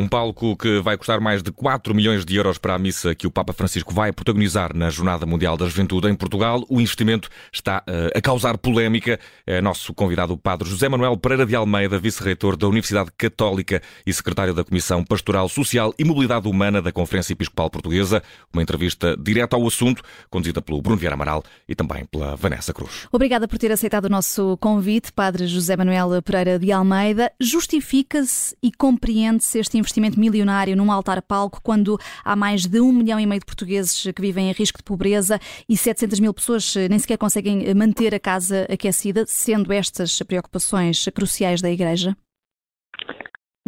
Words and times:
Um 0.00 0.08
palco 0.08 0.56
que 0.56 0.80
vai 0.80 0.96
custar 0.96 1.20
mais 1.20 1.42
de 1.42 1.52
4 1.52 1.94
milhões 1.94 2.24
de 2.24 2.34
euros 2.34 2.56
para 2.56 2.74
a 2.74 2.78
missa 2.78 3.14
que 3.14 3.26
o 3.26 3.30
Papa 3.30 3.52
Francisco 3.52 3.92
vai 3.92 4.10
protagonizar 4.10 4.74
na 4.74 4.88
Jornada 4.88 5.26
Mundial 5.26 5.58
da 5.58 5.66
Juventude 5.66 6.08
em 6.08 6.14
Portugal. 6.14 6.64
O 6.70 6.80
investimento 6.80 7.28
está 7.52 7.84
uh, 7.86 8.16
a 8.16 8.20
causar 8.22 8.56
polémica. 8.56 9.20
É 9.46 9.60
nosso 9.60 9.92
convidado 9.92 10.32
o 10.32 10.38
Padre 10.38 10.70
José 10.70 10.88
Manuel 10.88 11.18
Pereira 11.18 11.44
de 11.44 11.54
Almeida, 11.54 11.98
vice-reitor 11.98 12.56
da 12.56 12.66
Universidade 12.66 13.10
Católica 13.14 13.82
e 14.06 14.12
secretário 14.14 14.54
da 14.54 14.64
Comissão 14.64 15.04
Pastoral 15.04 15.50
Social 15.50 15.92
e 15.98 16.04
Mobilidade 16.04 16.48
Humana 16.48 16.80
da 16.80 16.90
Conferência 16.90 17.34
Episcopal 17.34 17.68
Portuguesa. 17.68 18.22
Uma 18.54 18.62
entrevista 18.62 19.14
direta 19.18 19.54
ao 19.54 19.66
assunto, 19.66 20.02
conduzida 20.30 20.62
pelo 20.62 20.80
Bruno 20.80 20.96
Vieira 20.96 21.14
Amaral 21.14 21.44
e 21.68 21.74
também 21.74 22.06
pela 22.06 22.36
Vanessa 22.36 22.72
Cruz. 22.72 23.06
Obrigada 23.12 23.46
por 23.46 23.58
ter 23.58 23.70
aceitado 23.70 24.06
o 24.06 24.08
nosso 24.08 24.56
convite, 24.62 25.12
Padre 25.12 25.46
José 25.46 25.76
Manuel 25.76 26.22
Pereira 26.22 26.58
de 26.58 26.72
Almeida. 26.72 27.30
Justifica-se 27.38 28.56
e 28.62 28.72
compreende-se 28.72 29.58
este 29.58 29.76
investimento 29.76 29.89
milionário 29.98 30.76
num 30.76 30.92
altar-palco 30.92 31.60
quando 31.62 31.98
há 32.24 32.36
mais 32.36 32.66
de 32.66 32.80
um 32.80 32.92
milhão 32.92 33.18
e 33.18 33.26
meio 33.26 33.40
de 33.40 33.46
portugueses 33.46 34.12
que 34.12 34.22
vivem 34.22 34.50
em 34.50 34.52
risco 34.52 34.78
de 34.78 34.84
pobreza 34.84 35.38
e 35.68 35.76
700 35.76 36.20
mil 36.20 36.34
pessoas 36.34 36.74
nem 36.88 36.98
sequer 36.98 37.16
conseguem 37.16 37.74
manter 37.74 38.14
a 38.14 38.20
casa 38.20 38.66
aquecida, 38.70 39.24
sendo 39.26 39.72
estas 39.72 40.22
preocupações 40.22 41.08
cruciais 41.14 41.62
da 41.62 41.70
Igreja? 41.70 42.14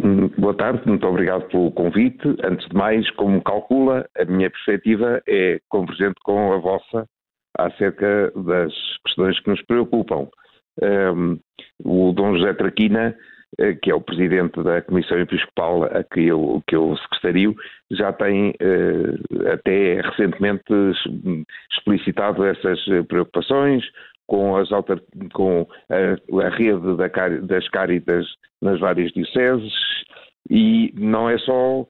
Hum, 0.01 0.27
boa 0.37 0.53
tarde, 0.53 0.81
muito 0.85 1.07
obrigado 1.07 1.47
pelo 1.47 1.71
convite. 1.71 2.27
Antes 2.43 2.67
de 2.67 2.75
mais, 2.75 3.09
como 3.11 3.41
calcula, 3.41 4.05
a 4.17 4.25
minha 4.25 4.49
perspectiva 4.49 5.21
é 5.27 5.59
convergente 5.69 6.15
com 6.23 6.51
a 6.51 6.57
vossa 6.57 7.07
acerca 7.57 8.31
das 8.35 8.73
questões 9.05 9.39
que 9.39 9.49
nos 9.49 9.61
preocupam. 9.63 10.27
Um, 10.81 11.39
o 11.83 12.11
Dom 12.13 12.35
José 12.35 12.53
Traquina 12.53 13.09
eh, 13.09 13.32
que 13.81 13.91
é 13.91 13.95
o 13.95 14.01
presidente 14.01 14.61
da 14.63 14.81
Comissão 14.81 15.19
Episcopal 15.19 15.83
a 15.83 16.03
que 16.03 16.27
eu, 16.27 16.61
que 16.67 16.75
eu 16.75 16.95
secretario, 16.97 17.55
já 17.91 18.11
tem 18.13 18.53
eh, 18.59 19.51
até 19.53 20.01
recentemente 20.01 20.63
explicitado 21.71 22.45
essas 22.45 22.79
preocupações 23.07 23.83
com, 24.27 24.55
as 24.55 24.69
com 25.33 25.67
a, 25.89 26.45
a 26.45 26.49
rede 26.49 26.97
da, 26.97 27.07
das 27.41 27.67
Cáritas 27.69 28.25
nas 28.61 28.79
várias 28.79 29.11
dioceses 29.11 29.73
e 30.49 30.93
não 30.95 31.29
é 31.29 31.37
só 31.37 31.85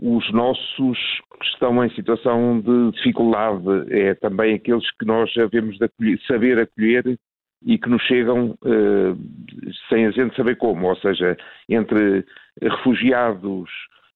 os 0.00 0.32
nossos 0.32 0.98
que 1.40 1.46
estão 1.46 1.84
em 1.84 1.90
situação 1.90 2.60
de 2.60 2.92
dificuldade, 2.92 3.64
é 3.90 4.14
também 4.14 4.54
aqueles 4.54 4.88
que 4.92 5.04
nós 5.04 5.32
devemos 5.34 5.76
de 5.76 5.84
acolher, 5.84 6.20
saber 6.26 6.58
acolher 6.58 7.18
e 7.64 7.78
que 7.78 7.88
nos 7.88 8.02
chegam 8.02 8.56
uh, 8.62 9.18
sem 9.88 10.06
a 10.06 10.10
gente 10.10 10.36
saber 10.36 10.56
como, 10.56 10.88
ou 10.88 10.96
seja, 10.96 11.36
entre 11.68 12.24
refugiados, 12.60 13.68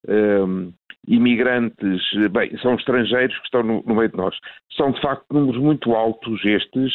um, 0.08 0.68
eh, 0.68 0.72
imigrantes, 1.06 2.02
bem, 2.30 2.56
são 2.58 2.74
estrangeiros 2.74 3.36
que 3.38 3.44
estão 3.44 3.62
no, 3.62 3.82
no, 3.86 3.94
meio 3.94 4.08
de 4.08 4.16
nós. 4.16 4.36
São 4.76 4.90
de 4.92 5.00
facto 5.00 5.26
números 5.32 5.60
muito 5.60 5.94
altos 5.94 6.44
estes, 6.44 6.92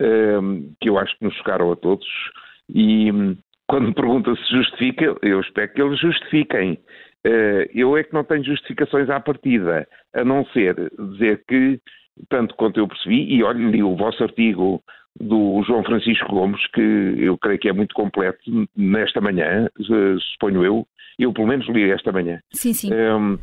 um, 0.00 0.72
que 0.80 0.88
eu 0.88 0.98
acho 0.98 1.16
que 1.18 1.24
nos 1.24 1.34
chocaram 1.34 1.72
a 1.72 1.76
todos, 1.76 2.06
e 2.68 3.10
um, 3.10 3.36
quando 3.66 3.88
me 3.88 3.94
pergunta 3.94 4.34
se 4.34 4.56
justifica, 4.56 5.16
eu 5.22 5.40
espero 5.40 5.72
que 5.72 5.82
eles 5.82 6.00
justifiquem. 6.00 6.78
Uh, 7.26 7.68
eu 7.74 7.96
é 7.96 8.04
que 8.04 8.14
não 8.14 8.24
tenho 8.24 8.44
justificações 8.44 9.10
à 9.10 9.20
partida, 9.20 9.86
a 10.14 10.24
não 10.24 10.44
ser 10.46 10.74
dizer 11.12 11.42
que, 11.46 11.80
tanto 12.28 12.54
quanto 12.54 12.78
eu 12.80 12.88
percebi, 12.88 13.34
e 13.34 13.42
olha, 13.42 13.58
li 13.58 13.82
o 13.82 13.96
vosso 13.96 14.22
artigo 14.22 14.82
do 15.20 15.62
João 15.66 15.82
Francisco 15.84 16.28
Gomes, 16.28 16.64
que 16.72 17.14
eu 17.18 17.36
creio 17.38 17.58
que 17.58 17.68
é 17.68 17.72
muito 17.72 17.94
completo 17.94 18.68
nesta 18.76 19.20
manhã, 19.20 19.68
suponho 20.32 20.64
eu, 20.64 20.86
eu 21.18 21.32
pelo 21.32 21.48
menos 21.48 21.68
li 21.68 21.90
esta 21.90 22.12
manhã. 22.12 22.40
Sim, 22.52 22.72
sim. 22.72 22.90
Um, 22.92 23.38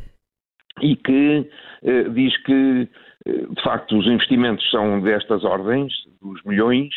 e 0.80 0.96
que 0.96 1.48
uh, 1.82 2.10
diz 2.12 2.36
que, 2.44 2.88
eh, 3.26 3.46
de 3.48 3.62
facto, 3.62 3.96
os 3.96 4.06
investimentos 4.06 4.68
são 4.70 5.00
destas 5.00 5.42
ordens, 5.42 5.92
dos 6.20 6.42
milhões, 6.44 6.92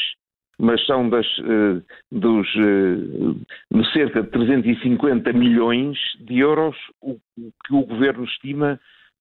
mas 0.59 0.85
são 0.85 1.09
das, 1.09 1.25
uh, 1.39 1.81
dos 2.11 2.47
uh, 2.55 3.83
cerca 3.93 4.21
de 4.21 4.29
350 4.29 5.31
milhões 5.31 5.97
de 6.19 6.39
euros 6.39 6.75
o, 7.01 7.15
que 7.65 7.73
o 7.73 7.85
governo 7.85 8.25
estima 8.25 8.79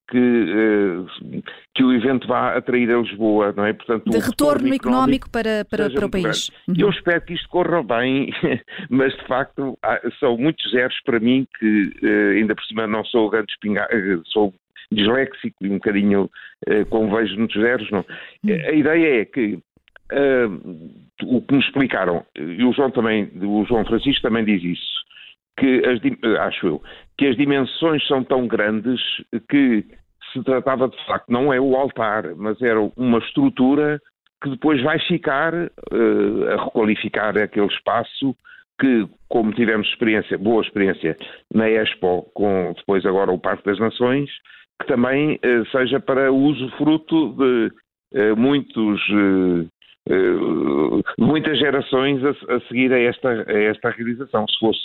que, 0.09 0.19
uh, 0.19 1.43
que 1.75 1.85
o 1.85 1.93
evento 1.93 2.27
vá 2.27 2.57
atrair 2.57 2.91
a 2.91 2.99
Lisboa, 2.99 3.53
não 3.57 3.65
é? 3.65 3.73
Portanto, 3.73 4.11
de 4.11 4.19
retorno, 4.19 4.75
económico, 4.75 5.31
para, 5.31 5.65
para, 5.65 5.91
para 5.91 6.07
o 6.07 6.11
país. 6.11 6.51
Uhum. 6.67 6.75
Eu 6.79 6.91
espero 6.91 7.21
que 7.21 7.35
isto 7.35 7.49
corra 7.49 7.83
bem, 7.83 8.33
mas 8.89 9.15
de 9.15 9.25
facto 9.27 9.79
são 10.19 10.37
muitos 10.37 10.71
zeros 10.71 10.99
para 11.05 11.21
mim 11.21 11.47
que 11.59 11.93
uh, 12.03 12.37
ainda 12.37 12.55
por 12.55 12.65
cima 12.65 12.87
não 12.87 13.05
sou 13.05 13.29
grande 13.31 13.53
espingarda, 13.53 13.95
uh, 13.95 14.23
sou 14.27 14.55
disléxico 14.91 15.57
e 15.61 15.69
um 15.69 15.75
bocadinho 15.75 16.31
uh, 16.69 16.87
como 16.89 17.15
vejo 17.15 17.37
muitos 17.37 17.61
zeros, 17.61 17.91
não. 17.91 18.05
Uhum. 18.45 18.55
A 18.55 18.73
ideia 18.73 19.21
é 19.21 19.25
que 19.25 19.59
o 21.23 21.43
que 21.43 21.55
nos 21.55 21.67
explicaram, 21.67 22.25
e 22.35 22.65
o 22.65 22.73
João 22.73 22.91
também, 22.91 23.31
o 23.43 23.63
João 23.67 23.85
Francisco 23.85 24.23
também 24.23 24.43
diz 24.43 24.63
isso, 24.63 24.98
que 25.59 25.83
as, 25.87 26.01
acho 26.41 26.67
eu, 26.67 26.83
que 27.17 27.27
as 27.27 27.37
dimensões 27.37 28.07
são 28.07 28.23
tão 28.23 28.47
grandes 28.47 29.01
que 29.49 29.85
se 30.33 30.43
tratava 30.43 30.89
de 30.89 31.07
facto, 31.07 31.31
não 31.31 31.53
é 31.53 31.61
o 31.61 31.77
altar, 31.77 32.35
mas 32.37 32.61
era 32.63 32.81
uma 32.97 33.19
estrutura 33.19 34.01
que 34.43 34.51
depois 34.51 34.83
vai 34.83 34.99
ficar 35.01 35.53
uh, 35.55 36.49
a 36.53 36.65
requalificar 36.65 37.37
aquele 37.37 37.67
espaço 37.67 38.37
que, 38.81 39.09
como 39.29 39.53
tivemos 39.53 39.89
experiência, 39.89 40.39
boa 40.39 40.63
experiência 40.63 41.17
na 41.53 41.69
Expo, 41.69 42.31
com 42.35 42.73
depois 42.77 43.05
agora 43.05 43.33
o 43.33 43.39
Parque 43.39 43.65
das 43.65 43.79
Nações, 43.81 44.31
que 44.81 44.87
também 44.87 45.35
uh, 45.35 45.67
seja 45.73 45.99
para 45.99 46.31
uso 46.33 46.69
fruto 46.77 47.33
de 47.33 47.73
uh, 48.15 48.37
muitos 48.37 49.01
muitas 51.19 51.59
gerações 51.59 52.25
a, 52.25 52.31
a, 52.31 52.61
seguir 52.61 52.91
a 52.95 52.99
esta, 52.99 53.29
a 53.29 53.63
esta 53.65 53.91
realização. 53.91 54.47
Se 54.49 54.59
fosse 54.59 54.81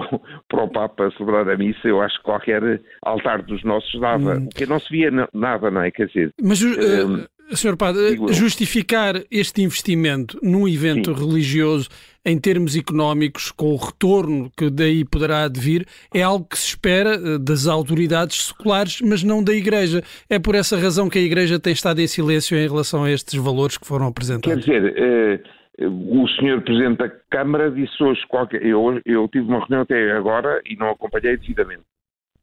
para 0.00 0.16
o, 0.16 0.20
para 0.48 0.64
o 0.64 0.68
Papa 0.68 1.10
celebrar 1.16 1.48
a 1.48 1.56
missa, 1.56 1.88
eu 1.88 2.00
acho 2.00 2.16
que 2.18 2.24
qualquer 2.24 2.80
altar 3.02 3.42
dos 3.42 3.62
nossos 3.64 4.00
dava, 4.00 4.34
hum. 4.34 4.46
porque 4.46 4.66
não 4.66 4.78
se 4.78 4.90
via 4.90 5.10
nada, 5.32 5.70
não 5.70 5.82
é? 5.82 5.90
Quer 5.90 6.06
dizer. 6.06 6.30
Mas, 6.42 6.60
uh, 6.62 7.26
Sr. 7.52 7.76
Padre, 7.76 8.18
justificar 8.32 9.22
este 9.30 9.62
investimento 9.62 10.38
num 10.42 10.66
evento 10.66 11.14
Sim. 11.14 11.24
religioso 11.24 11.88
em 12.24 12.36
termos 12.40 12.76
económicos, 12.76 13.52
com 13.52 13.72
o 13.72 13.76
retorno 13.76 14.50
que 14.56 14.68
daí 14.68 15.04
poderá 15.04 15.44
advir, 15.44 15.86
é 16.12 16.22
algo 16.22 16.44
que 16.44 16.58
se 16.58 16.70
espera 16.70 17.14
eh, 17.14 17.38
das 17.38 17.68
autoridades 17.68 18.46
seculares, 18.46 19.00
mas 19.00 19.22
não 19.22 19.44
da 19.44 19.54
Igreja. 19.54 20.02
É 20.28 20.36
por 20.36 20.56
essa 20.56 20.76
razão 20.76 21.08
que 21.08 21.20
a 21.20 21.22
Igreja 21.22 21.60
tem 21.60 21.72
estado 21.72 22.00
em 22.00 22.06
silêncio 22.08 22.58
em 22.58 22.66
relação 22.66 23.04
a 23.04 23.12
estes 23.12 23.34
valores 23.40 23.78
que 23.78 23.86
foram 23.86 24.08
apresentados. 24.08 24.64
Quer 24.64 24.80
dizer, 24.80 24.92
uh, 24.92 25.48
o 25.78 26.28
senhor 26.28 26.62
Presidente 26.62 26.98
da 26.98 27.10
Câmara 27.30 27.70
disse 27.70 28.02
hoje 28.02 28.20
qualquer. 28.28 28.64
Eu, 28.64 29.00
eu 29.04 29.28
tive 29.28 29.46
uma 29.46 29.58
reunião 29.58 29.82
até 29.82 30.12
agora 30.12 30.60
e 30.64 30.76
não 30.76 30.90
acompanhei 30.90 31.36
devidamente. 31.36 31.82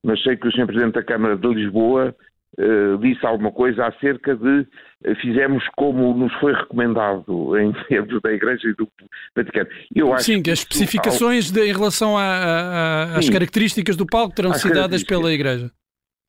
Mas 0.03 0.21
sei 0.21 0.35
que 0.35 0.47
o 0.47 0.51
senhor 0.51 0.67
Presidente 0.67 0.93
da 0.93 1.03
Câmara 1.03 1.35
de 1.35 1.47
Lisboa 1.47 2.15
uh, 2.59 2.97
disse 2.99 3.25
alguma 3.25 3.51
coisa 3.51 3.87
acerca 3.87 4.35
de 4.35 4.59
uh, 4.59 5.15
fizemos 5.21 5.63
como 5.75 6.13
nos 6.13 6.31
foi 6.35 6.53
recomendado 6.53 7.57
em 7.57 7.73
termos 7.87 8.21
da 8.21 8.31
Igreja 8.31 8.67
e 8.67 8.73
do 8.73 8.87
Vaticano. 9.35 9.69
Eu 9.95 10.13
acho 10.13 10.25
Sim, 10.25 10.43
que 10.43 10.51
as 10.51 10.59
especificações 10.59 11.49
de, 11.49 11.61
em 11.61 11.73
relação 11.73 12.17
a, 12.17 12.21
a, 12.23 13.17
às 13.17 13.29
características 13.29 13.95
do 13.95 14.05
palco 14.05 14.35
terão 14.35 14.53
sido 14.53 14.75
dadas 14.75 15.03
pela 15.03 15.33
Igreja. 15.33 15.71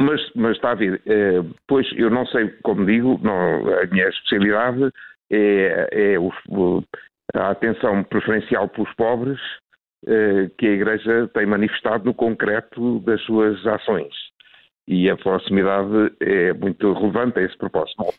Mas, 0.01 0.21
mas 0.35 0.57
está 0.57 0.73
a 0.73 0.75
ver, 0.75 0.95
uh, 1.07 1.55
pois 1.69 1.87
eu 1.97 2.11
não 2.11 2.27
sei, 2.27 2.49
como 2.63 2.87
digo, 2.87 3.21
não, 3.23 3.69
a 3.79 3.87
minha 3.87 4.09
especialidade 4.09 4.91
é, 5.31 5.89
é 5.93 6.19
o, 6.19 6.33
a 7.35 7.51
atenção 7.51 8.05
preferencial 8.05 8.69
pelos 8.69 8.93
pobres 8.95 9.41
eh, 10.07 10.51
que 10.59 10.67
a 10.67 10.73
Igreja 10.73 11.31
tem 11.33 11.47
manifestado 11.47 12.05
no 12.05 12.13
concreto 12.13 13.01
das 13.01 13.21
suas 13.23 13.67
ações. 13.67 14.13
E 14.87 15.09
a 15.09 15.17
proximidade 15.17 16.15
é 16.21 16.53
muito 16.53 16.93
relevante 16.93 17.39
a 17.39 17.43
esse 17.43 17.57
propósito. 17.57 17.97
Bom, 17.97 18.13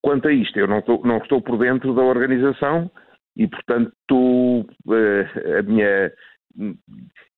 quanto 0.00 0.28
a 0.28 0.32
isto, 0.32 0.56
eu 0.56 0.68
não 0.68 0.78
estou, 0.78 1.04
não 1.04 1.18
estou 1.18 1.42
por 1.42 1.58
dentro 1.58 1.94
da 1.94 2.02
organização 2.02 2.88
e, 3.36 3.48
portanto, 3.48 4.66
eh, 4.88 5.58
a 5.58 5.62
minha. 5.62 6.12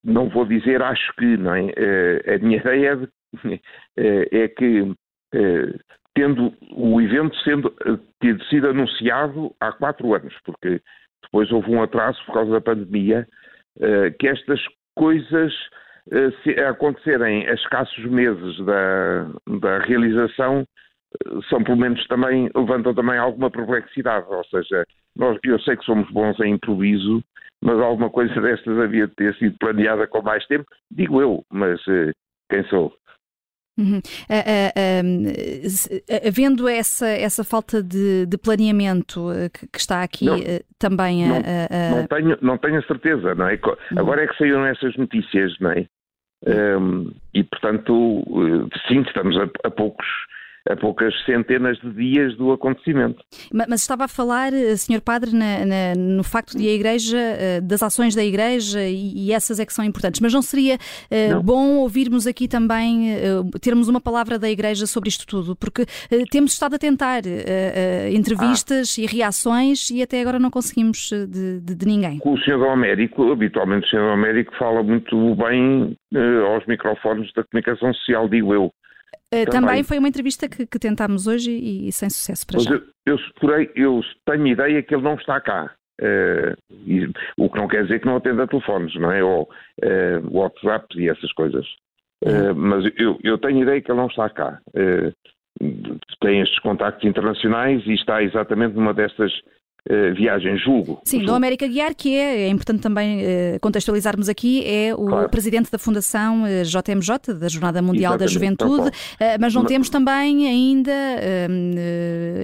Não 0.05 0.29
vou 0.29 0.45
dizer 0.45 0.83
acho 0.83 1.15
que, 1.17 1.37
não 1.39 1.55
é? 1.55 1.73
Eh, 1.75 2.35
a 2.35 2.39
minha 2.45 2.59
ideia 2.61 2.91
é, 2.91 2.97
de, 2.97 3.61
é 4.33 4.49
que 4.49 4.95
tendo 6.15 6.53
o 6.71 7.01
evento 7.01 7.37
sendo 7.39 7.75
tido 8.21 8.45
sido 8.45 8.69
anunciado 8.69 9.55
há 9.61 9.73
quatro 9.73 10.15
anos, 10.15 10.35
porque 10.45 10.81
depois 11.23 11.51
houve 11.51 11.71
um 11.71 11.83
atraso 11.83 12.19
por 12.27 12.35
causa 12.35 12.53
da 12.53 12.61
pandemia, 12.61 13.27
uh, 13.79 14.17
que 14.19 14.29
estas 14.29 14.61
coisas 14.97 15.53
se 16.43 16.51
acontecerem 16.61 17.49
a 17.49 17.55
escassos 17.55 18.05
meses 18.05 18.59
da, 18.67 19.27
da 19.59 19.79
realização 19.79 20.67
são 21.49 21.63
pelo 21.63 21.79
menos 21.79 22.05
também, 22.09 22.51
levantam 22.55 22.95
também 22.95 23.19
alguma 23.19 23.51
perplexidade, 23.51 24.27
ou 24.29 24.45
seja, 24.45 24.85
nós, 25.17 25.39
eu 25.45 25.59
sei 25.61 25.77
que 25.77 25.85
somos 25.85 26.11
bons 26.11 26.39
em 26.41 26.55
improviso, 26.55 27.23
mas 27.63 27.79
alguma 27.79 28.11
coisa 28.11 28.35
destas 28.41 28.79
havia 28.79 29.07
de 29.07 29.15
ter 29.15 29.35
sido 29.37 29.57
planeada 29.59 30.07
com 30.07 30.23
mais 30.23 30.45
tempo, 30.47 30.67
digo 30.91 31.21
eu, 31.21 31.45
mas 31.51 31.81
quem 32.51 32.65
sou. 32.65 32.93
Uhum. 33.77 33.99
Uh, 33.99 34.03
uh, 34.79 36.27
havendo 36.27 36.69
essa, 36.69 37.09
essa 37.09 37.43
falta 37.43 37.83
de, 37.83 38.25
de 38.27 38.39
planeamento 38.39 39.33
eh, 39.33 39.49
que, 39.49 39.67
que, 39.67 39.79
está 39.79 40.05
aqui 40.05 40.27
não, 40.27 40.37
eh, 40.37 40.63
também 40.79 41.25
a, 41.25 41.29
não, 41.29 41.97
não, 41.99 42.07
tenho, 42.07 42.39
não 42.41 42.59
tenho 42.59 42.79
a 42.79 42.83
certeza, 42.83 43.35
não 43.35 43.49
é? 43.49 43.55
Uhum. 43.55 43.99
Agora 43.99 44.23
é 44.23 44.29
que 44.29 44.39
saíram 44.39 44.65
essas 44.65 44.97
notícias, 44.97 45.59
não 45.59 45.73
é? 45.73 45.87
Um, 46.47 47.11
e 47.33 47.43
portanto, 47.43 48.23
sim, 48.87 49.01
estamos 49.01 49.37
a, 49.39 49.49
a 49.65 49.71
poucos 49.71 50.07
a 50.69 50.77
poucas 50.77 51.15
centenas 51.27 51.79
de 51.79 51.93
dias 51.93 52.35
do 52.37 52.51
acontecimento. 52.53 53.23
Mas 53.53 53.83
estava 53.83 54.05
a 54.05 54.09
falar, 54.09 54.53
eh, 54.55 54.77
Sr. 54.77 55.01
Padre, 55.03 55.33
na, 55.33 55.65
na, 55.65 55.95
no 55.95 56.25
facto 56.25 56.57
de 56.57 56.67
a 56.67 56.73
Igreja, 56.73 57.19
eh, 57.19 57.61
das 57.61 57.83
ações 57.83 58.15
da 58.15 58.25
Igreja 58.25 58.81
e, 58.83 59.27
e 59.27 59.33
essas 59.33 59.61
é 59.61 59.67
que 59.67 59.75
são 59.75 59.85
importantes. 59.85 60.21
Mas 60.21 60.33
não 60.33 60.41
seria 60.41 60.77
uh, 60.77 61.35
não. 61.35 61.43
bom 61.43 61.77
ouvirmos 61.79 62.27
aqui 62.27 62.49
também, 62.49 63.15
termos 63.61 63.89
uma 63.89 64.01
palavra 64.01 64.39
da 64.39 64.49
Igreja 64.49 64.87
sobre 64.87 65.09
isto 65.09 65.27
tudo? 65.27 65.55
Porque 65.55 65.85
temos 66.31 66.53
estado 66.53 66.77
a 66.77 66.79
tentar 66.79 67.23
entrevistas 68.11 68.97
ah. 68.99 69.03
e 69.03 69.07
reações 69.07 69.91
e 69.91 70.03
até 70.03 70.21
agora 70.21 70.39
não 70.39 70.51
conseguimos 70.51 71.11
de, 71.11 71.61
de, 71.61 71.75
de 71.75 71.87
ninguém. 71.87 72.21
O 72.25 72.39
Sr. 72.39 72.59
do 72.59 72.69
Américo, 72.69 73.33
habitualmente 73.33 73.87
o 73.87 73.91
Sr. 73.91 73.99
do 73.99 74.13
Américo 74.13 74.57
fala 74.57 74.83
muito 74.83 75.35
bem 75.37 75.97
aos 76.49 76.65
microfones 76.67 77.33
da 77.35 77.45
comunicação 77.45 77.93
social, 77.93 78.29
digo 78.29 78.55
eu. 78.55 78.73
Uh, 79.43 79.45
também. 79.47 79.51
também. 79.51 79.83
foi 79.83 79.99
uma 79.99 80.09
entrevista 80.09 80.49
que, 80.49 80.67
que 80.67 80.79
tentámos 80.79 81.27
hoje 81.27 81.51
e, 81.51 81.89
e, 81.89 81.93
sem 81.93 82.09
sucesso 82.11 82.47
para 82.47 82.61
já. 82.61 82.71
Eu, 82.71 82.83
eu, 83.07 83.19
porém, 83.41 83.71
eu 83.75 84.01
tenho 84.27 84.47
ideia 84.47 84.83
que 84.83 84.95
ele 84.95 85.03
não 85.03 85.15
está 85.15 85.41
cá. 85.41 85.71
Uh, 86.01 86.57
e, 86.87 87.09
o 87.37 87.49
que 87.49 87.59
não 87.59 87.69
quer 87.69 87.83
dizer 87.85 88.01
que 88.01 88.07
não 88.07 88.17
atenda 88.17 88.49
telefones, 88.49 88.95
não 88.97 89.13
é? 89.13 89.23
Ou 89.23 89.43
uh, 89.43 90.37
WhatsApp 90.37 90.87
e 90.99 91.09
essas 91.09 91.33
coisas. 91.33 91.67
Uh, 92.25 92.55
mas 92.55 92.85
eu, 92.97 93.19
eu, 93.23 93.39
tenho 93.39 93.63
ideia 93.63 93.81
que 93.81 93.91
ele 93.91 94.01
não 94.01 94.07
está 94.07 94.29
cá. 94.31 94.59
tem 96.21 96.41
estes 96.41 96.59
contactos 96.61 97.05
internacionais 97.05 97.87
e 97.87 97.95
está 97.95 98.23
exatamente 98.23 98.75
numa 98.75 98.95
destas 98.95 99.33
Uh, 99.87 100.15
viagem, 100.15 100.57
julgo. 100.57 100.99
Sim, 101.05 101.19
julgo. 101.19 101.33
do 101.33 101.37
América 101.37 101.69
Guiar, 101.69 101.95
que 101.95 102.17
é, 102.17 102.45
é 102.45 102.49
importante 102.49 102.81
também 102.81 103.21
uh, 103.21 103.61
contextualizarmos 103.61 104.31
aqui, 104.31 104.65
é 104.67 104.95
o 104.95 105.05
claro. 105.05 105.29
presidente 105.29 105.71
da 105.71 105.79
Fundação 105.79 106.45
uh, 106.45 106.47
eh, 106.47 106.63
JMJ, 106.63 107.35
da 107.39 107.49
Jornada 107.49 107.83
Mundial 107.83 108.15
Exatamente, 108.15 108.19
da 108.19 108.27
Juventude, 108.27 108.91
mas 109.39 109.55
não 109.55 109.63
mas... 109.63 109.71
temos 109.71 109.91
também 109.91 110.49
ainda 110.49 110.91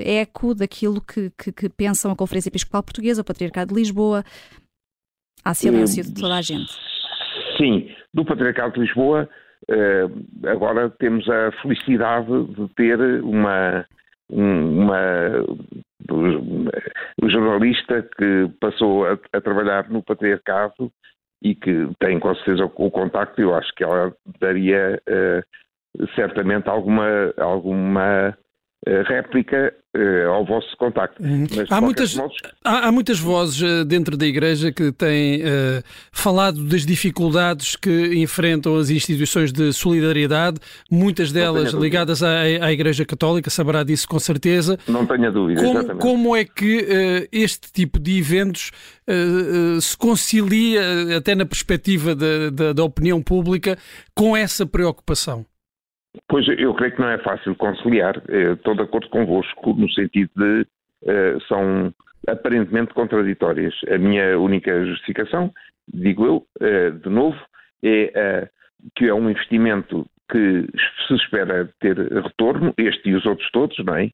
eco 0.05 0.55
daquilo 0.55 1.01
que, 1.01 1.31
que, 1.31 1.51
que, 1.51 1.69
pensam 1.71 2.13
a 2.13 2.17
Conferência 2.17 2.51
Episcopal 2.51 2.83
Portuguesa, 2.83 3.23
o 3.23 3.25
Patriarcado 3.25 3.73
de 3.73 3.81
Lisboa. 3.81 4.23
Há 5.43 5.55
silêncio 5.55 6.05
de 6.05 6.21
toda 6.21 6.37
a 6.37 6.43
gente. 6.43 6.71
Sim, 7.57 7.89
do 8.13 8.23
Patriarcado 8.23 8.75
de 8.75 8.81
Lisboa, 8.81 9.27
agora 10.47 10.91
temos 10.91 11.27
a 11.27 11.53
felicidade 11.63 12.45
de 12.49 12.69
ter 12.75 13.01
uma 13.23 13.87
uma, 14.31 15.45
um 16.11 17.29
jornalista 17.29 18.02
que 18.17 18.50
passou 18.61 19.06
a, 19.06 19.19
a, 19.32 19.41
trabalhar 19.41 19.88
no 19.91 20.02
patriarcado 20.02 20.91
e 21.43 21.55
que 21.55 21.88
tem 21.99 22.19
com 22.19 22.35
certeza 22.37 22.64
o, 22.64 22.87
o 22.87 22.91
contacto, 22.91 23.41
eu 23.41 23.55
acho 23.55 23.73
que 23.75 23.85
ela 23.85 24.14
daria 24.41 25.00
uh, 25.08 26.06
certamente 26.14 26.69
alguma, 26.69 27.32
alguma 27.38 28.37
uh, 28.87 29.02
réplica 29.06 29.75
ao 30.33 30.45
vosso 30.45 30.77
contacto. 30.77 31.21
Uhum. 31.21 31.47
Há, 31.69 31.81
muitas, 31.81 32.15
modos... 32.15 32.37
há, 32.65 32.87
há, 32.87 32.93
muitas 32.93 33.19
vozes 33.19 33.61
uh, 33.61 33.85
dentro 33.85 34.17
da 34.17 34.25
Igreja 34.25 34.71
que 34.71 34.93
têm 34.93 35.41
uh, 35.41 35.83
falado 36.13 36.63
das 36.65 36.87
dificuldades 36.87 37.75
que 37.75 38.15
enfrentam 38.15 38.77
as 38.77 38.89
instituições 38.89 39.53
de 39.53 39.73
solidariedade, 39.73 40.59
muitas 40.89 41.33
delas 41.33 41.73
ligadas 41.73 42.23
à, 42.23 42.41
à, 42.41 42.73
Igreja 42.73 43.05
Católica, 43.05 43.51
saberá 43.51 43.83
disso 43.83 44.07
com 44.09 44.19
certeza. 44.21 44.79
Não 44.87 45.05
tenha 45.05 45.31
dúvida, 45.31 45.61
como, 45.61 45.79
exatamente. 45.79 46.03
Como 46.03 46.37
é 46.37 46.45
que 46.45 47.29
este 47.33 47.73
tipo 47.73 47.99
de 47.99 48.19
eventos 48.19 48.71
se 49.81 49.97
concilia, 49.97 51.17
até 51.17 51.35
na 51.35 51.45
perspectiva 51.45 52.15
da, 52.15 52.51
da, 52.51 52.73
da 52.73 52.85
opinião 52.85 53.21
pública, 53.21 53.77
com 54.15 54.37
essa 54.37 54.65
preocupação? 54.65 55.45
Pois 56.29 56.47
eu 56.49 56.75
creio 56.75 56.95
que 56.95 57.01
não 57.01 57.09
é 57.09 57.19
fácil 57.19 57.55
conciliar. 57.57 58.21
Eh, 58.29 58.53
estou 58.53 58.75
de 58.75 58.83
acordo 58.83 59.09
convosco 59.11 59.75
no 59.75 59.89
sentido 59.91 60.31
de 60.37 60.67
uh, 61.05 61.41
são 61.47 61.95
aparentemente 62.27 62.93
contraditórias. 62.95 63.75
A 63.89 63.97
minha 63.97 64.39
única 64.39 64.85
justificação, 64.87 65.53
digo 65.93 66.27
eu, 66.27 66.47
uh, 66.61 66.91
de 66.99 67.09
novo, 67.09 67.39
é 67.83 68.49
que 68.97 69.07
é 69.07 69.15
um 69.15 69.31
investimento 69.31 70.07
que 70.31 70.67
se 71.07 71.15
espera 71.15 71.71
ter 71.81 71.97
retorno, 71.97 72.75
este 72.77 73.11
e 73.11 73.15
os 73.15 73.27
outros 73.27 73.51
todos, 73.51 73.77
não 73.85 73.97
é? 73.97 74.11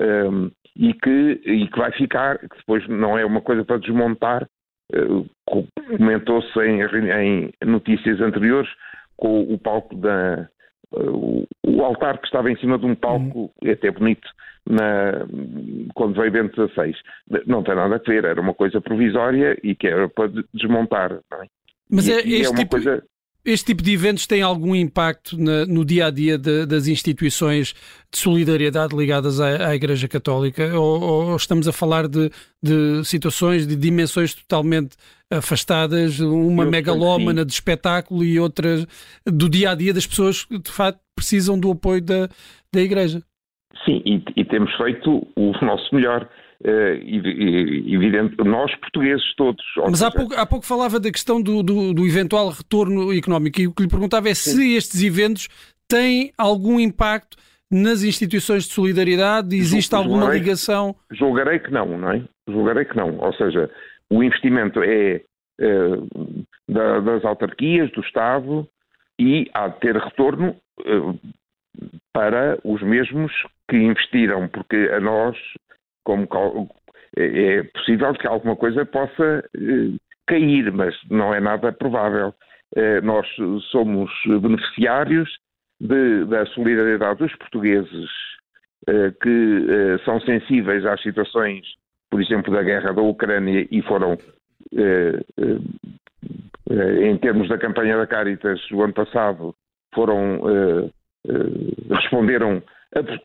Um, 0.00 0.50
e, 0.76 0.92
que, 0.94 1.40
e 1.44 1.66
que 1.68 1.78
vai 1.78 1.90
ficar, 1.92 2.38
que 2.38 2.56
depois 2.58 2.86
não 2.88 3.18
é 3.18 3.24
uma 3.24 3.40
coisa 3.40 3.64
para 3.64 3.78
desmontar, 3.78 4.46
comentou-se 5.46 6.58
em, 6.60 6.82
em 6.82 7.52
notícias 7.64 8.20
anteriores 8.20 8.70
com 9.16 9.42
o 9.42 9.58
palco 9.58 9.96
da, 9.96 10.48
o, 10.96 11.82
altar 11.82 12.18
que 12.18 12.26
estava 12.26 12.50
em 12.50 12.56
cima 12.56 12.78
de 12.78 12.86
um 12.86 12.94
palco, 12.94 13.50
uhum. 13.62 13.70
até 13.70 13.90
bonito, 13.90 14.28
na, 14.68 15.26
quando 15.94 16.14
veio 16.14 16.32
Bento 16.32 16.68
XVI. 16.68 16.94
Não 17.46 17.62
tem 17.62 17.74
nada 17.74 17.96
a 17.96 17.98
ver, 17.98 18.24
era 18.24 18.40
uma 18.40 18.54
coisa 18.54 18.80
provisória 18.80 19.56
e 19.62 19.74
que 19.74 19.86
era 19.86 20.08
para 20.08 20.30
desmontar. 20.52 21.12
É? 21.12 21.46
Mas 21.90 22.08
é, 22.08 22.20
este, 22.20 22.52
é 22.52 22.56
tipo, 22.56 22.70
coisa... 22.70 23.02
este 23.46 23.66
tipo 23.66 23.82
de 23.82 23.92
eventos 23.92 24.26
tem 24.26 24.42
algum 24.42 24.74
impacto 24.74 25.38
na, 25.38 25.64
no 25.66 25.84
dia 25.84 26.06
a 26.06 26.10
dia 26.10 26.36
de, 26.36 26.66
das 26.66 26.88
instituições 26.88 27.74
de 28.12 28.18
solidariedade 28.18 28.94
ligadas 28.94 29.40
à, 29.40 29.68
à 29.68 29.74
Igreja 29.74 30.08
Católica? 30.08 30.78
Ou, 30.78 31.00
ou, 31.00 31.36
estamos 31.36 31.68
a 31.68 31.72
falar 31.72 32.08
de, 32.08 32.30
de 32.62 33.04
situações, 33.04 33.66
de 33.66 33.76
dimensões 33.76 34.34
totalmente 34.34 34.96
afastadas, 35.30 36.18
uma 36.20 36.64
Eu 36.64 36.70
megalómana 36.70 37.44
de 37.44 37.52
espetáculo 37.52 38.24
e 38.24 38.38
outras 38.38 38.84
do 39.24 39.48
dia 39.48 39.70
a 39.70 39.74
dia 39.74 39.94
das 39.94 40.06
pessoas 40.06 40.44
que 40.44 40.58
de 40.58 40.70
facto 40.70 41.00
precisam 41.14 41.58
do 41.58 41.70
apoio 41.70 42.02
da, 42.02 42.28
da 42.72 42.80
Igreja. 42.80 43.22
Sim, 43.84 44.02
e, 44.04 44.22
e 44.36 44.44
temos 44.44 44.74
feito 44.76 45.26
o 45.36 45.52
nosso 45.64 45.94
melhor. 45.94 46.28
Uh, 46.66 47.94
evidente, 47.94 48.36
nós 48.38 48.74
portugueses 48.76 49.22
todos. 49.36 49.64
Mas 49.88 50.02
há 50.02 50.10
pouco, 50.10 50.34
há 50.34 50.44
pouco 50.44 50.66
falava 50.66 50.98
da 50.98 51.12
questão 51.12 51.40
do, 51.40 51.62
do, 51.62 51.94
do, 51.94 52.04
eventual 52.04 52.48
retorno 52.48 53.16
económico 53.16 53.60
e 53.60 53.68
o 53.68 53.72
que 53.72 53.84
lhe 53.84 53.88
perguntava 53.88 54.28
é 54.28 54.34
Sim. 54.34 54.50
se 54.50 54.74
estes 54.74 55.00
eventos 55.00 55.48
têm 55.86 56.32
algum 56.36 56.80
impacto 56.80 57.36
nas 57.70 58.02
instituições 58.02 58.64
de 58.64 58.72
solidariedade, 58.72 59.54
existe 59.54 59.90
julgarei, 59.90 60.12
alguma 60.12 60.34
ligação? 60.34 60.96
Julgarei 61.12 61.58
que 61.60 61.70
não, 61.70 61.98
não 61.98 62.10
é? 62.10 62.22
Julgarei 62.48 62.84
que 62.84 62.96
não. 62.96 63.16
Ou 63.18 63.32
seja, 63.34 63.70
o 64.10 64.22
investimento 64.22 64.82
é, 64.82 65.20
é 65.60 65.78
da, 66.68 67.00
das 67.00 67.24
autarquias, 67.24 67.90
do 67.92 68.00
Estado, 68.00 68.68
e 69.20 69.48
há 69.54 69.68
de 69.68 69.80
ter 69.80 69.96
retorno 69.96 70.56
é, 70.84 70.92
para 72.12 72.58
os 72.64 72.82
mesmos 72.82 73.32
que 73.68 73.76
investiram, 73.76 74.48
porque 74.48 74.76
a 74.92 75.00
nós, 75.00 75.36
como 76.06 76.70
é, 77.16 77.58
é 77.58 77.62
possível 77.64 78.12
que 78.14 78.26
alguma 78.26 78.56
coisa 78.56 78.86
possa 78.86 79.44
é, 79.54 79.60
cair, 80.26 80.72
mas 80.72 80.94
não 81.10 81.34
é 81.34 81.40
nada 81.40 81.72
provável. 81.72 82.32
É, 82.74 83.00
nós 83.00 83.26
somos 83.70 84.10
beneficiários 84.40 85.28
de, 85.80 86.24
da 86.24 86.46
solidariedade 86.46 87.18
dos 87.18 87.34
portugueses 87.36 88.10
que 89.20 89.98
são 90.04 90.20
sensíveis 90.20 90.86
às 90.86 91.02
situações 91.02 91.66
por 92.10 92.22
exemplo, 92.22 92.52
da 92.52 92.62
guerra 92.62 92.92
da 92.92 93.02
Ucrânia 93.02 93.66
e 93.70 93.82
foram, 93.82 94.16
eh, 94.74 95.20
eh, 95.38 95.58
eh, 96.70 97.08
em 97.08 97.18
termos 97.18 97.48
da 97.48 97.58
campanha 97.58 97.96
da 97.96 98.06
Caritas, 98.06 98.60
o 98.70 98.82
ano 98.82 98.92
passado, 98.92 99.54
foram, 99.94 100.40
responderam 101.90 102.62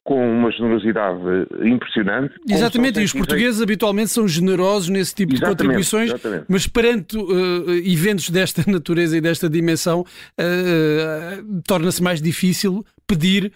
com 0.04 0.20
uma 0.20 0.51
generosidade 0.51 1.20
impressionante. 1.63 2.34
Exatamente, 2.50 3.00
e 3.00 3.04
os 3.04 3.13
portugueses 3.13 3.62
habitualmente 3.62 4.10
são 4.10 4.28
generosos 4.28 4.90
nesse 4.90 5.13
tipo 5.16 5.34
exatamente, 5.34 5.58
de 5.58 5.63
contribuições, 5.63 6.10
exatamente. 6.10 6.46
mas 6.50 6.68
perante 6.68 7.18
uh, 7.18 7.72
eventos 7.86 8.30
desta 8.30 8.63
natureza 8.70 9.18
e 9.18 9.22
desta 9.22 9.50
dimensão, 9.50 10.01
uh, 10.01 10.04
uh, 10.04 11.62
torna-se 11.68 12.01
mais 12.01 12.22
difícil 12.22 12.84
pedir, 13.08 13.51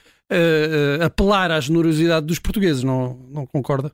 apelar 1.02 1.52
à 1.52 1.60
generosidade 1.60 2.26
dos 2.26 2.40
portugueses, 2.40 2.84
não, 2.84 3.16
não 3.32 3.46
concorda? 3.46 3.92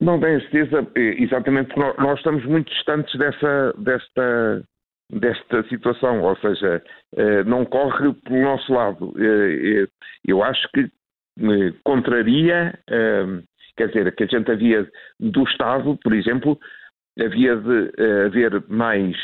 Não 0.00 0.20
tenho 0.20 0.40
certeza, 0.42 0.86
eh, 0.94 1.22
exatamente 1.22 1.74
porque 1.74 2.00
nós 2.00 2.18
estamos 2.18 2.44
muito 2.44 2.72
distantes 2.72 3.18
dessa, 3.18 3.74
desta, 3.78 4.62
desta 5.10 5.68
situação, 5.68 6.22
ou 6.22 6.36
seja, 6.36 6.82
eh, 7.16 7.42
não 7.44 7.64
corre 7.64 8.12
pelo 8.24 8.42
nosso 8.42 8.72
lado. 8.72 9.12
Eh, 9.18 9.88
eu 10.24 10.42
acho 10.42 10.68
que 10.72 10.88
contraria, 11.84 12.78
quer 13.76 13.88
dizer, 13.88 14.14
que 14.14 14.24
a 14.24 14.26
gente 14.26 14.50
havia 14.50 14.88
do 15.20 15.42
Estado, 15.44 15.98
por 16.02 16.12
exemplo, 16.12 16.58
havia 17.18 17.56
de 17.56 17.92
haver 18.26 18.64
mais 18.68 19.16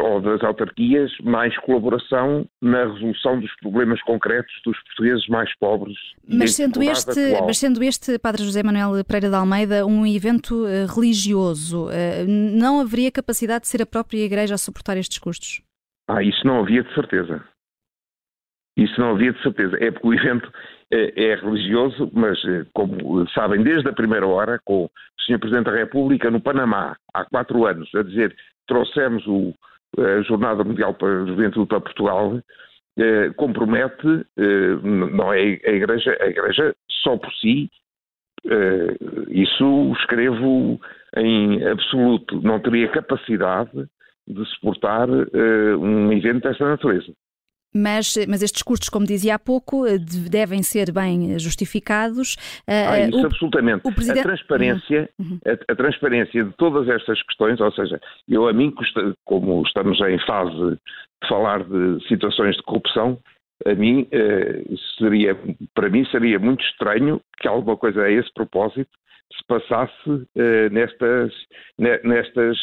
ou 0.00 0.20
das 0.20 0.42
autarquias, 0.42 1.10
mais 1.22 1.56
colaboração 1.58 2.44
na 2.60 2.84
resolução 2.84 3.38
dos 3.38 3.50
problemas 3.56 4.02
concretos 4.02 4.52
dos 4.64 4.76
portugueses 4.82 5.26
mais 5.28 5.54
pobres. 5.58 5.96
Mas 6.28 6.54
sendo, 6.54 6.82
este, 6.82 7.40
mas 7.46 7.58
sendo 7.58 7.82
este, 7.82 8.18
Padre 8.18 8.42
José 8.42 8.62
Manuel 8.62 9.04
Pereira 9.04 9.30
de 9.30 9.36
Almeida, 9.36 9.86
um 9.86 10.04
evento 10.04 10.64
uh, 10.64 10.86
religioso, 10.92 11.88
não 12.58 12.80
haveria 12.80 13.10
capacidade 13.10 13.62
de 13.62 13.68
ser 13.68 13.82
a 13.82 13.86
própria 13.86 14.24
Igreja 14.24 14.54
a 14.54 14.58
suportar 14.58 14.96
estes 14.96 15.18
custos? 15.18 15.62
Ah, 16.08 16.22
isso 16.22 16.44
não 16.46 16.60
havia 16.60 16.82
de 16.82 16.92
certeza. 16.94 17.44
Isso 18.76 18.98
não 19.00 19.12
havia 19.12 19.32
de 19.32 19.42
certeza. 19.42 19.76
É 19.80 19.90
porque 19.90 20.08
o 20.08 20.14
evento 20.14 20.50
é, 20.92 21.24
é 21.30 21.34
religioso, 21.34 22.10
mas, 22.12 22.38
como 22.74 23.28
sabem, 23.30 23.62
desde 23.62 23.88
a 23.88 23.94
primeira 23.94 24.26
hora, 24.26 24.60
com 24.64 24.84
o 24.84 24.90
Sr. 25.26 25.38
Presidente 25.38 25.64
da 25.66 25.76
República 25.76 26.30
no 26.30 26.40
Panamá, 26.40 26.96
há 27.14 27.24
quatro 27.24 27.66
anos, 27.66 27.92
a 27.94 28.02
dizer 28.02 28.36
trouxemos 28.66 29.26
o, 29.26 29.54
a 29.98 30.22
Jornada 30.22 30.62
Mundial 30.62 30.94
para 30.94 31.22
a 31.22 31.26
Juventude 31.26 31.66
para 31.66 31.80
Portugal, 31.80 32.40
eh, 32.98 33.30
compromete, 33.36 34.26
eh, 34.36 34.76
não 34.82 35.32
é 35.32 35.38
a 35.40 35.70
Igreja, 35.70 36.16
a 36.20 36.26
Igreja 36.26 36.74
só 37.02 37.16
por 37.16 37.32
si, 37.34 37.70
eh, 38.46 38.96
isso 39.30 39.92
escrevo 39.98 40.78
em 41.16 41.66
absoluto, 41.66 42.40
não 42.42 42.60
teria 42.60 42.88
capacidade 42.88 43.88
de 44.26 44.44
suportar 44.46 45.08
um 45.10 46.12
evento 46.12 46.44
desta 46.44 46.64
natureza. 46.64 47.12
Mas, 47.74 48.14
mas 48.28 48.42
estes 48.42 48.62
custos, 48.62 48.90
como 48.90 49.06
dizia 49.06 49.36
há 49.36 49.38
pouco, 49.38 49.86
eh, 49.86 49.96
devem 49.98 50.62
ser 50.62 50.92
bem 50.92 51.38
justificados. 51.38 52.36
Eh, 52.66 52.86
ah, 52.86 53.08
isso 53.08 53.22
o, 53.22 53.26
absolutamente. 53.26 53.80
O 53.84 53.94
presidente... 53.94 54.20
A 54.20 54.24
transparência, 54.24 55.08
uhum. 55.18 55.26
uhum. 55.30 55.38
a, 55.46 55.72
a, 55.72 55.76
transparência 55.76 56.44
de 56.44 56.52
todas 56.52 56.86
estas 56.88 57.22
questões, 57.22 57.60
ou 57.60 57.72
seja, 57.72 57.98
eu 58.28 58.46
a 58.46 58.52
mim, 58.52 58.74
como 59.24 59.62
estamos 59.62 59.98
em 60.00 60.18
fase 60.26 60.52
de 60.52 61.28
falar 61.28 61.64
de 61.64 62.06
situações 62.08 62.56
de 62.56 62.62
corrupção, 62.62 63.18
a 63.64 63.74
mim 63.74 64.06
eh, 64.10 64.64
seria, 64.98 65.34
para 65.74 65.88
mim 65.88 66.04
seria 66.10 66.38
muito 66.38 66.62
estranho 66.64 67.22
que 67.40 67.48
alguma 67.48 67.76
coisa 67.76 68.02
a 68.02 68.10
esse 68.10 68.30
propósito 68.34 68.90
se 69.32 69.46
passasse 69.46 70.26
nestas, 70.70 71.32
nestas, 71.78 72.58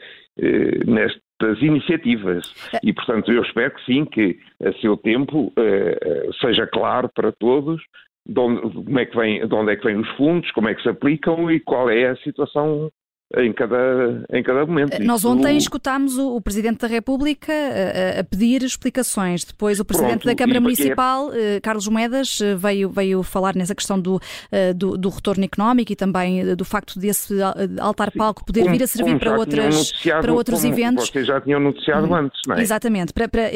nestas 0.86 1.25
das 1.40 1.60
iniciativas. 1.60 2.52
E, 2.82 2.92
portanto, 2.92 3.30
eu 3.30 3.42
espero 3.42 3.74
que 3.74 3.84
sim, 3.84 4.04
que 4.04 4.38
a 4.64 4.72
seu 4.80 4.96
tempo 4.96 5.52
uh, 5.58 6.34
seja 6.40 6.66
claro 6.66 7.10
para 7.14 7.32
todos 7.32 7.82
de 8.26 8.40
onde, 8.40 8.60
como 8.60 8.98
é 8.98 9.06
que 9.06 9.16
vem, 9.16 9.46
de 9.46 9.54
onde 9.54 9.72
é 9.72 9.76
que 9.76 9.84
vêm 9.84 9.96
os 9.96 10.08
fundos, 10.16 10.50
como 10.50 10.68
é 10.68 10.74
que 10.74 10.82
se 10.82 10.88
aplicam 10.88 11.50
e 11.50 11.60
qual 11.60 11.88
é 11.88 12.08
a 12.08 12.16
situação 12.16 12.90
em 13.34 13.52
cada, 13.52 14.24
em 14.32 14.42
cada 14.42 14.64
momento. 14.64 15.02
Nós 15.02 15.24
ontem 15.24 15.56
escutámos 15.56 16.16
o, 16.16 16.36
o 16.36 16.40
Presidente 16.40 16.78
da 16.78 16.86
República 16.86 17.52
a, 17.52 18.20
a, 18.20 18.24
pedir 18.24 18.62
explicações. 18.62 19.44
Depois 19.44 19.80
o 19.80 19.84
Presidente 19.84 20.20
Pronto, 20.20 20.26
da 20.26 20.34
Câmara 20.36 20.60
Municipal, 20.60 21.32
é... 21.34 21.58
Carlos 21.60 21.88
Moedas, 21.88 22.40
eh, 22.40 22.54
veio, 22.54 22.88
veio 22.88 23.22
falar 23.24 23.56
nessa 23.56 23.74
questão 23.74 23.98
do, 24.00 24.20
eh, 24.52 24.72
do, 24.72 24.96
do 24.96 25.08
retorno 25.08 25.44
económico 25.44 25.92
e 25.92 25.96
também 25.96 26.54
do 26.54 26.64
facto 26.64 27.00
desse 27.00 27.34
altar-palco 27.80 28.44
poder 28.44 28.62
como, 28.62 28.72
vir 28.72 28.84
a 28.84 28.86
servir 28.86 29.18
para, 29.18 29.36
outras, 29.36 29.92
para 30.04 30.32
outros 30.32 30.64
eventos. 30.64 31.08
Vocês 31.10 31.26
já 31.26 31.40
tinham 31.40 31.58
noticiado 31.58 32.06
hum, 32.06 32.14
antes, 32.14 32.40
não 32.46 32.54
é? 32.54 32.62
Exatamente. 32.62 33.12
Para, 33.12 33.28
para, 33.28 33.50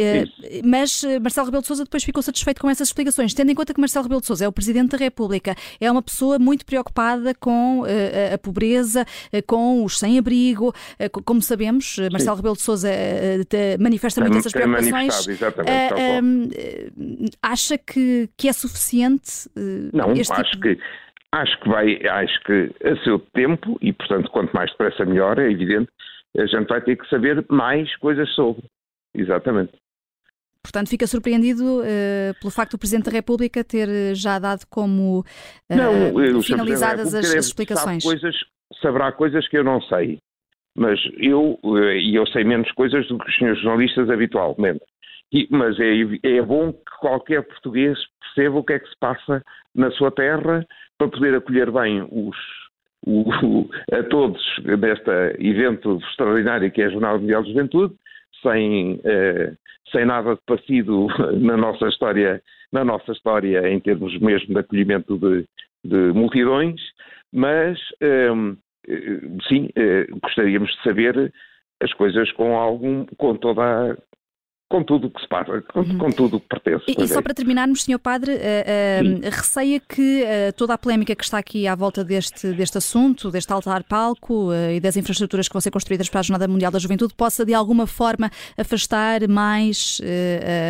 mas 0.65 1.05
Marcelo 1.23 1.47
Rebelo 1.47 1.63
de 1.63 1.69
Sousa 1.69 1.85
depois 1.85 2.03
ficou 2.03 2.23
satisfeito 2.23 2.61
com 2.61 2.69
essas 2.69 2.89
explicações, 2.89 3.33
tendo 3.35 3.51
em 3.53 3.55
conta 3.55 3.73
que 3.73 3.81
Marcelo 3.81 4.03
Rebelo 4.03 4.21
de 4.21 4.27
Sousa 4.27 4.45
é 4.45 4.49
o 4.49 4.53
Presidente 4.53 4.91
da 4.91 4.99
República, 4.99 5.55
é 5.81 5.91
uma 5.91 6.03
pessoa 6.03 6.41
muito 6.41 6.67
preocupada 6.67 7.35
com 7.35 7.85
a, 7.85 8.35
a 8.35 8.39
pobreza, 8.39 9.07
com 9.47 9.60
com 9.61 9.85
os 9.85 9.99
sem-abrigo. 9.99 10.73
Eh, 10.99 11.09
como 11.09 11.43
sabemos, 11.43 11.99
eh, 11.99 12.09
Marcelo 12.11 12.37
Rebelo 12.37 12.57
de 12.57 12.63
Sousa 12.63 12.89
eh, 12.91 13.77
manifesta 13.79 14.21
muito 14.23 14.39
essas 14.39 14.53
preocupações. 14.53 15.27
acha 17.43 17.77
que, 17.77 18.31
que 18.37 18.49
é 18.49 18.53
suficiente? 18.53 19.51
Não, 19.93 20.13
este 20.13 20.33
acho 20.33 20.51
tipo... 20.53 20.63
que 20.63 20.79
acho 21.33 21.61
que 21.61 21.69
vai, 21.69 22.07
acho 22.07 22.43
que 22.45 22.75
a 22.85 23.05
seu 23.05 23.19
tempo, 23.35 23.79
e 23.83 23.93
portanto 23.93 24.31
quanto 24.31 24.53
mais 24.53 24.71
depressa 24.71 25.05
melhor, 25.05 25.39
é 25.39 25.51
evidente, 25.51 25.91
a 26.37 26.47
gente 26.47 26.67
vai 26.67 26.81
ter 26.81 26.97
que 26.97 27.09
saber 27.09 27.45
mais 27.51 27.95
coisas 27.97 28.29
sobre. 28.35 28.65
Exatamente. 29.15 29.73
Portanto, 30.63 30.89
fica 30.89 31.07
surpreendido 31.07 31.81
uh, 31.81 32.39
pelo 32.39 32.51
facto 32.51 32.73
do 32.73 32.79
Presidente 32.79 33.07
da 33.07 33.11
República 33.11 33.65
ter 33.65 34.15
já 34.15 34.39
dado 34.39 34.67
como 34.69 35.21
uh, 35.21 35.25
Não, 35.75 36.43
finalizadas 36.43 37.15
as, 37.15 37.35
as 37.35 37.47
explicações. 37.47 38.05
Coisas, 38.05 38.37
saberá 38.81 39.13
coisas 39.13 39.47
que 39.49 39.59
eu 39.59 39.65
não 39.65 39.81
sei. 39.83 40.19
Mas 40.77 41.01
eu, 41.19 41.59
eh, 41.65 41.99
e 41.99 42.15
eu 42.15 42.27
sei 42.29 42.45
menos 42.45 42.71
coisas 42.73 43.07
do 43.09 43.19
que 43.19 43.29
os 43.29 43.37
senhores 43.37 43.61
jornalistas 43.61 44.09
habitualmente. 44.09 44.85
E, 45.33 45.47
mas 45.51 45.79
é, 45.79 45.93
é 46.25 46.43
bom 46.43 46.73
que 46.73 46.99
qualquer 47.01 47.43
português 47.43 47.99
perceba 48.21 48.59
o 48.59 48.65
que 48.65 48.75
é 48.75 48.79
que 48.79 48.89
se 48.89 48.99
passa 48.99 49.43
na 49.75 49.91
sua 49.93 50.11
terra 50.11 50.67
para 50.99 51.09
poder 51.09 51.35
acolher 51.35 51.71
bem 51.71 52.03
os, 52.11 52.37
o, 53.07 53.25
a 53.93 54.03
todos 54.05 54.43
neste 54.65 55.11
evento 55.39 55.99
extraordinário 56.11 56.71
que 56.71 56.83
é 56.83 56.87
a 56.87 56.91
Jornada 56.91 57.19
Mundial 57.19 57.43
de 57.43 57.51
Juventude, 57.51 57.95
sem, 58.43 59.01
eh, 59.05 59.53
sem 59.93 60.05
nada 60.05 60.35
de 60.35 60.41
parecido 60.47 61.07
na 61.39 61.57
nossa 61.57 61.87
história, 61.89 62.43
na 62.73 62.85
nossa 62.85 63.13
história 63.13 63.69
em 63.69 63.81
termos 63.81 64.19
mesmo 64.21 64.55
de 64.55 64.61
acolhimento 64.61 65.19
de, 65.19 65.45
de 65.85 66.13
multidões, 66.13 66.81
mas 67.33 67.79
ehm, 68.01 68.57
eh, 68.89 69.21
sim, 69.49 69.69
eh, 69.77 70.07
gostaríamos 70.23 70.71
de 70.71 70.83
saber 70.83 71.33
as 71.83 71.93
coisas 71.95 72.31
com 72.33 72.57
algum, 72.57 73.07
com 73.17 73.37
toda 73.37 73.63
a, 73.63 73.97
com 74.69 74.85
tudo 74.85 75.09
o 75.09 75.11
que 75.11 75.21
se 75.21 75.29
passa, 75.29 75.63
com, 75.63 75.81
uhum. 75.81 75.99
com 75.99 76.11
tudo 76.11 76.37
o 76.37 76.41
que 76.41 76.49
pertence. 76.49 76.85
E, 76.89 77.03
e 77.03 77.09
só 77.09 77.23
para 77.23 77.35
terminarmos, 77.35 77.83
Sr. 77.83 77.99
Padre, 77.99 78.33
uh, 78.33 78.37
uh, 78.37 79.21
receia 79.25 79.81
que 79.81 80.23
uh, 80.23 80.53
toda 80.57 80.75
a 80.75 80.79
polémica 80.79 81.15
que 81.15 81.25
está 81.25 81.39
aqui 81.39 81.67
à 81.67 81.75
volta 81.75 82.05
deste, 82.05 82.53
deste 82.53 82.79
assunto, 82.79 83.31
deste 83.31 83.53
altar-palco 83.53 84.51
e 84.73 84.81
das 84.81 84.97
infraestruturas 84.97 85.49
que 85.49 85.55
vão 85.55 85.61
ser 85.61 85.71
construídas 85.71 86.09
para 86.09 86.21
a 86.21 86.23
Jornada 86.23 86.47
Mundial 86.49 86.71
da 86.71 86.79
Juventude, 86.79 87.15
possa 87.15 87.45
de 87.45 87.55
alguma 87.55 87.87
forma 87.87 88.31
afastar 88.59 89.27
mais 89.29 90.01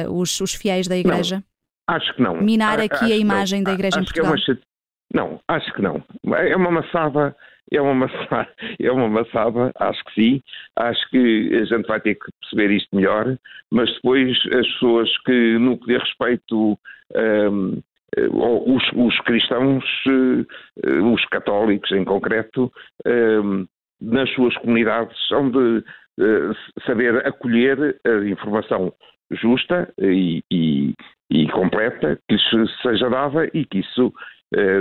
os, 0.08 0.40
os, 0.40 0.54
fiéis 0.54 0.86
da 0.86 0.96
Igreja? 0.96 1.42
Não, 1.88 1.96
acho 1.96 2.14
que 2.14 2.22
não. 2.22 2.40
Minar 2.40 2.80
aqui 2.80 3.12
a 3.12 3.16
imagem 3.16 3.62
da 3.62 3.72
Igreja 3.72 3.98
acho 3.98 4.02
em 4.02 4.04
Portugal? 4.04 4.34
Que 4.34 4.50
é 4.50 4.54
uma 4.54 4.69
não, 5.14 5.40
acho 5.48 5.72
que 5.74 5.82
não. 5.82 6.02
É 6.34 6.56
uma 6.56 6.70
maçada, 6.70 7.34
é 7.72 7.80
uma 7.80 7.94
maçada, 7.94 8.48
é 8.80 8.90
uma 8.90 9.08
maçada, 9.08 9.72
acho 9.78 10.04
que 10.04 10.14
sim. 10.14 10.42
Acho 10.76 11.10
que 11.10 11.50
a 11.54 11.64
gente 11.64 11.86
vai 11.86 12.00
ter 12.00 12.14
que 12.14 12.30
perceber 12.40 12.74
isto 12.74 12.94
melhor, 12.94 13.36
mas 13.70 13.92
depois 13.94 14.36
as 14.46 14.66
pessoas 14.66 15.18
que, 15.24 15.58
no 15.58 15.78
que 15.78 15.86
diz 15.86 16.02
respeito 16.02 16.78
um, 17.14 17.82
os, 18.16 18.82
os, 18.94 19.20
cristãos, 19.20 19.84
eh, 20.06 20.90
os 21.00 21.24
católicos 21.26 21.90
em 21.92 22.04
concreto, 22.04 22.72
um, 23.06 23.66
nas 24.00 24.28
suas 24.34 24.56
comunidades, 24.58 25.16
são 25.28 25.50
de 25.50 25.84
uh, 26.18 26.82
saber 26.86 27.24
acolher 27.26 28.00
a 28.04 28.28
informação 28.28 28.92
justa 29.30 29.92
e, 30.00 30.42
e, 30.50 30.94
e 31.30 31.48
completa 31.50 32.18
que 32.28 32.34
lhes 32.34 32.80
seja 32.82 33.08
dada 33.08 33.48
e 33.54 33.64
que 33.64 33.78
isso 33.78 34.12
eh, 34.12 34.39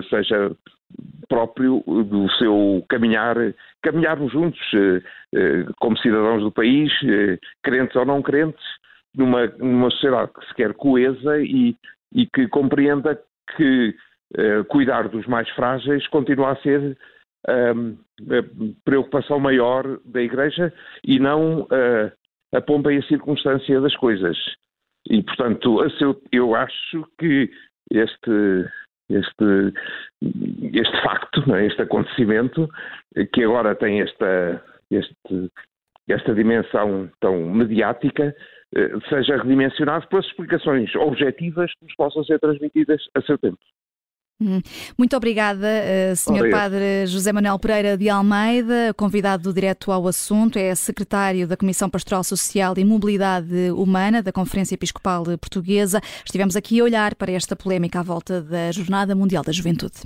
seja 0.10 0.56
próprio 1.28 1.84
do 1.86 2.30
seu 2.32 2.84
caminhar, 2.90 3.36
caminharmos 3.84 4.32
juntos 4.32 4.60
eh, 4.74 5.02
eh, 5.36 5.66
como 5.80 5.98
cidadãos 5.98 6.42
do 6.42 6.52
país, 6.52 6.92
crentes 7.64 7.96
ou 7.96 8.06
não 8.06 8.22
crentes, 8.22 8.64
numa, 9.16 9.46
numa 9.58 9.92
sociedade 9.92 10.32
que 10.34 10.48
se 10.48 10.56
quer 10.56 10.74
coesa 10.74 11.40
e, 11.40 11.76
e 12.14 12.26
que 12.28 12.48
compreenda 12.48 13.20
que 13.56 13.96
cuidar 14.68 15.08
dos 15.08 15.26
mais 15.26 15.50
frágeis 15.50 16.08
continua 16.10 16.52
a 16.52 16.56
ser 16.58 16.96
a 17.48 17.74
preocupação 18.86 19.40
maior 19.40 20.00
da 20.06 20.22
Igreja 20.22 20.72
e 21.04 21.18
não 21.18 21.68
a 22.54 22.62
pompa 22.62 22.94
e 22.94 22.98
a 22.98 23.04
circunstância 23.08 23.82
das 23.82 23.96
coisas. 23.96 24.38
E, 25.10 25.24
portanto, 25.24 25.80
eu 26.32 26.54
acho 26.54 27.08
que 27.18 27.50
este 27.92 28.70
este, 29.10 29.74
este 30.74 31.02
facto, 31.02 31.56
é? 31.56 31.66
este 31.66 31.82
acontecimento, 31.82 32.70
que 33.34 33.44
agora 33.44 33.76
tem 33.76 34.02
esta, 34.02 34.64
este, 34.92 35.52
esta 36.08 36.34
dimensão 36.34 37.10
tão 37.20 37.50
mediática, 37.50 38.36
eh, 38.76 38.92
seja 39.10 39.38
redimensionado 39.38 40.08
pelas 40.08 40.26
explicações 40.26 40.94
objetivas 40.96 41.72
que 41.74 41.86
nos 41.86 41.96
possam 41.96 42.24
ser 42.24 42.40
transmitidas 42.40 43.02
a 43.16 43.22
seu 43.22 43.38
tempo. 43.38 43.58
Uhum. 44.40 44.62
Muito 44.98 45.18
obrigada, 45.18 45.68
eh, 45.68 46.14
Sr. 46.16 46.50
Padre 46.50 47.06
José 47.08 47.34
Manuel 47.34 47.60
Pereira 47.60 47.98
de 47.98 48.08
Almeida, 48.08 48.94
convidado 48.96 49.44
do 49.44 49.54
Direto 49.54 49.92
ao 49.92 50.08
Assunto, 50.08 50.58
é 50.58 50.74
secretário 50.76 51.46
da 51.46 51.58
Comissão 51.58 51.90
Pastoral 51.90 52.24
Social 52.24 52.74
e 52.78 52.86
Mobilidade 52.86 53.70
Humana 53.72 54.24
da 54.24 54.32
Conferência 54.32 54.76
Episcopal 54.76 55.26
Portuguesa. 55.38 56.00
Estivemos 56.26 56.56
aqui 56.56 56.80
a 56.80 56.84
olhar 56.86 57.16
para 57.16 57.34
esta 57.34 57.54
polémica 57.54 58.00
à 58.00 58.04
volta 58.04 58.42
da 58.42 58.72
Jornada 58.72 59.14
Mundial 59.14 59.44
da 59.44 59.52
Juventude. 59.52 60.04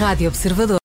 Rádio 0.00 0.28
Observador. 0.28 0.78